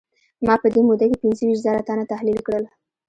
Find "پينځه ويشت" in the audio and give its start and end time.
1.23-1.63